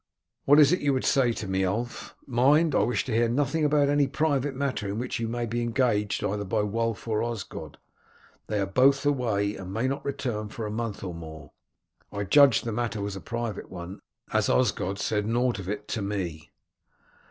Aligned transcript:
"What 0.45 0.59
is 0.59 0.73
it 0.73 0.79
you 0.81 0.93
would 0.93 1.03
say 1.05 1.31
to 1.33 1.47
me, 1.47 1.63
Ulf? 1.63 2.15
Mind, 2.25 2.73
I 2.73 2.79
wish 2.81 3.05
to 3.05 3.13
hear 3.13 3.29
nothing 3.29 3.63
about 3.63 3.87
any 3.87 4.07
private 4.07 4.55
matter 4.55 4.87
in 4.87 4.97
which 4.97 5.19
you 5.19 5.27
may 5.27 5.45
be 5.45 5.61
engaged 5.61 6.23
either 6.23 6.43
by 6.43 6.63
Wulf 6.63 7.07
or 7.07 7.21
Osgod. 7.21 7.77
They 8.47 8.59
are 8.59 8.65
both 8.65 9.05
away 9.05 9.55
and 9.55 9.71
may 9.71 9.87
not 9.87 10.03
return 10.03 10.49
for 10.49 10.65
a 10.65 10.71
month 10.71 11.03
or 11.03 11.13
more. 11.13 11.51
I 12.11 12.23
judged 12.23 12.63
the 12.65 12.71
matter 12.71 12.99
was 12.99 13.15
a 13.15 13.21
private 13.21 13.69
one, 13.69 14.01
as 14.33 14.49
Osgod 14.49 14.97
said 14.97 15.27
nought 15.27 15.59
of 15.59 15.69
it 15.69 15.87
to 15.89 16.01
me." 16.01 16.49